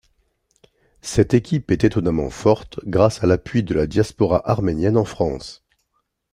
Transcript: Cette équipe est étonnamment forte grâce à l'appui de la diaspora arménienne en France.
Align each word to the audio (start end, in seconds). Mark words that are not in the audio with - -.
Cette 1.03 1.35
équipe 1.35 1.69
est 1.69 1.83
étonnamment 1.83 2.31
forte 2.31 2.79
grâce 2.87 3.23
à 3.23 3.27
l'appui 3.27 3.61
de 3.61 3.75
la 3.75 3.85
diaspora 3.85 4.41
arménienne 4.49 4.97
en 4.97 5.05
France. 5.05 5.63